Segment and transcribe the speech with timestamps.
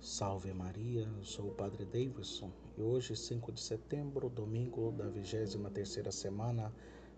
[0.00, 6.72] Salve Maria, sou o Padre Davidson e hoje, 5 de setembro, domingo da 23ª semana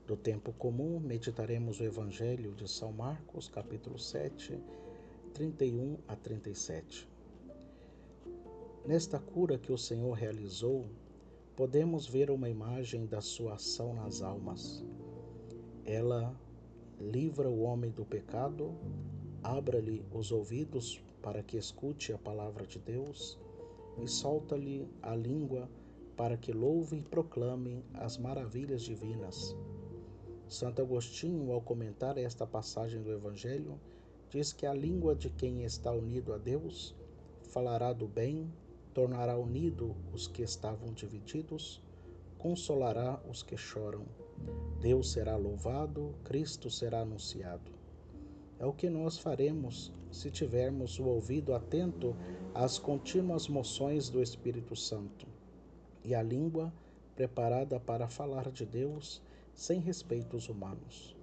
[0.07, 4.59] do Tempo Comum, meditaremos o Evangelho de São Marcos, capítulo 7,
[5.35, 7.07] 31 a 37.
[8.87, 10.87] Nesta cura que o Senhor realizou,
[11.55, 14.83] podemos ver uma imagem da sua ação nas almas.
[15.85, 16.35] Ela
[16.99, 18.75] livra o homem do pecado,
[19.43, 23.39] abra-lhe os ouvidos para que escute a palavra de Deus
[23.99, 25.69] e solta-lhe a língua
[26.17, 29.57] para que louve e proclame as maravilhas divinas.
[30.49, 33.81] Santo Agostinho, ao comentar esta passagem do Evangelho,
[34.29, 36.95] diz que a língua de quem está unido a Deus
[37.43, 38.53] falará do bem,
[38.93, 41.83] tornará unido os que estavam divididos,
[42.39, 44.05] consolará os que choram.
[44.81, 47.80] Deus será louvado, Cristo será anunciado.
[48.61, 52.15] É o que nós faremos se tivermos o ouvido atento
[52.55, 55.27] às contínuas moções do Espírito Santo
[56.05, 56.71] e a língua
[57.17, 59.23] preparada para falar de Deus
[59.55, 61.17] sem respeitos humanos.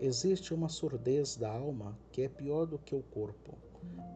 [0.00, 3.56] Existe uma surdez da alma que é pior do que o corpo,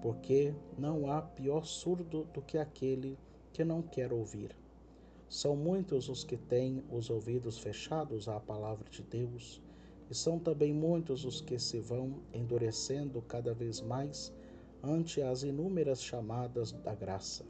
[0.03, 3.17] porque não há pior surdo do que aquele
[3.53, 4.57] que não quer ouvir.
[5.29, 9.63] São muitos os que têm os ouvidos fechados à palavra de Deus
[10.11, 14.33] e são também muitos os que se vão endurecendo cada vez mais
[14.83, 17.45] ante as inúmeras chamadas da graça.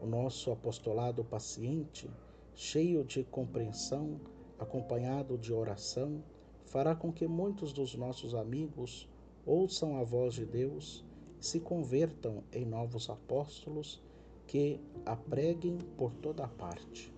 [0.00, 2.08] O nosso apostolado paciente,
[2.54, 4.18] cheio de compreensão,
[4.58, 6.22] acompanhado de oração,
[6.64, 9.08] fará com que muitos dos nossos amigos
[9.44, 11.04] ouçam a voz de Deus
[11.40, 14.00] e se convertam em novos apóstolos
[14.46, 17.12] que a preguem por toda parte.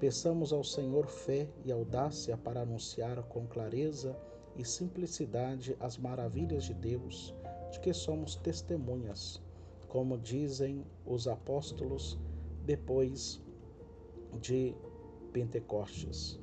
[0.00, 4.16] Peçamos ao Senhor fé e audácia para anunciar com clareza
[4.54, 7.34] e simplicidade as maravilhas de Deus,
[7.72, 9.42] de que somos testemunhas,
[9.88, 12.16] como dizem os apóstolos
[12.64, 13.42] depois
[14.40, 14.72] de
[15.32, 16.38] Pentecostes.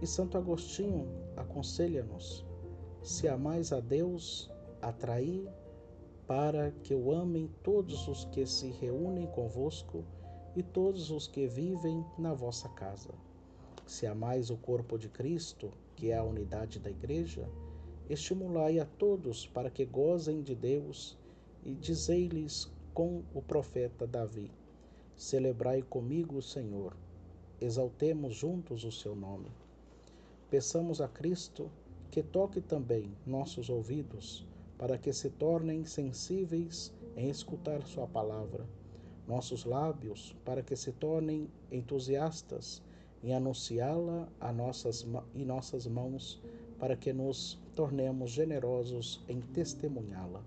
[0.00, 2.46] E Santo Agostinho aconselha-nos:
[3.02, 4.48] se amais a Deus,
[4.80, 5.48] atraí
[6.28, 10.04] para que o amem todos os que se reúnem convosco
[10.54, 13.10] e todos os que vivem na vossa casa.
[13.86, 17.48] Se amais o corpo de Cristo, que é a unidade da Igreja,
[18.08, 21.16] estimulai a todos para que gozem de Deus
[21.64, 24.50] e dizei-lhes com o profeta Davi:
[25.16, 26.94] Celebrai comigo o Senhor,
[27.60, 29.50] exaltemos juntos o seu nome.
[30.50, 31.70] Peçamos a Cristo
[32.10, 34.46] que toque também nossos ouvidos,
[34.76, 38.66] para que se tornem sensíveis em escutar Sua palavra
[39.26, 42.82] nossos lábios para que se tornem entusiastas
[43.22, 46.42] em anunciá-la a nossas, e nossas mãos
[46.78, 50.44] para que nos tornemos generosos em testemunhá-la.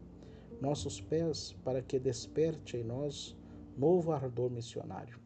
[0.61, 3.35] Nossos pés para que desperte em nós
[3.77, 5.19] novo ardor missionário.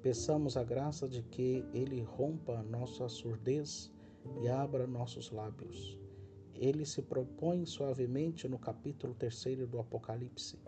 [0.00, 3.90] Peçamos a graça de que Ele rompa nossa surdez
[4.40, 5.98] e abra nossos lábios.
[6.54, 10.58] Ele se propõe suavemente no capítulo 3 do Apocalipse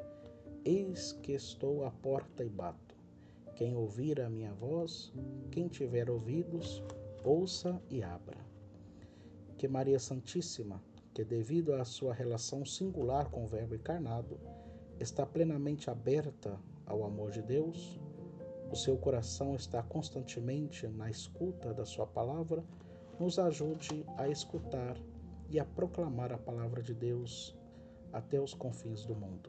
[0.65, 2.94] Eis que estou à porta e bato.
[3.56, 5.10] Quem ouvir a minha voz,
[5.50, 6.82] quem tiver ouvidos,
[7.25, 8.37] ouça e abra.
[9.56, 10.82] Que Maria Santíssima,
[11.15, 14.38] que devido à sua relação singular com o Verbo encarnado,
[14.98, 17.98] está plenamente aberta ao amor de Deus,
[18.71, 22.62] o seu coração está constantemente na escuta da sua palavra,
[23.19, 24.98] nos ajude a escutar
[25.48, 27.56] e a proclamar a palavra de Deus
[28.12, 29.48] até os confins do mundo.